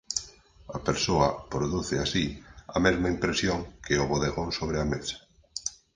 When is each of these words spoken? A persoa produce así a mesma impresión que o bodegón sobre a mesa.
A 0.77 0.79
persoa 0.87 1.29
produce 1.53 1.95
así 2.05 2.25
a 2.75 2.77
mesma 2.85 3.11
impresión 3.15 3.59
que 3.85 3.95
o 4.03 4.09
bodegón 4.11 4.49
sobre 4.59 4.77
a 4.79 4.85
mesa. 4.93 5.17